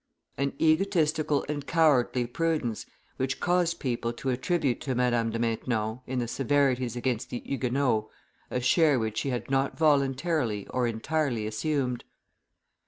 An 0.35 0.53
egotistical 0.59 1.45
and 1.47 1.67
cowardly 1.67 2.25
prudence, 2.25 2.87
which 3.17 3.39
caused 3.39 3.79
people 3.79 4.11
to 4.13 4.31
attribute 4.31 4.81
to 4.81 4.95
Madame 4.95 5.29
de 5.29 5.37
Maintenon, 5.37 6.01
in 6.07 6.17
the 6.17 6.27
severities 6.27 6.95
against 6.95 7.29
the 7.29 7.37
Huguenots, 7.45 8.07
a 8.49 8.59
share 8.61 8.97
which 8.97 9.19
she 9.19 9.29
had 9.29 9.51
not 9.51 9.77
voluntarily 9.77 10.65
or 10.71 10.87
entirely 10.87 11.45
assumed. 11.45 12.03